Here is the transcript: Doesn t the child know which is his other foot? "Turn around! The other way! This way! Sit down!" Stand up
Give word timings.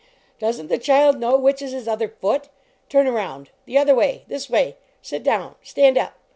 Doesn 0.39 0.67
t 0.67 0.67
the 0.67 0.81
child 0.81 1.19
know 1.19 1.37
which 1.37 1.61
is 1.61 1.73
his 1.73 1.87
other 1.87 2.07
foot? 2.07 2.49
"Turn 2.89 3.05
around! 3.05 3.51
The 3.67 3.77
other 3.77 3.93
way! 3.93 4.23
This 4.27 4.49
way! 4.49 4.77
Sit 5.03 5.21
down!" 5.21 5.53
Stand 5.63 5.95
up 5.95 6.15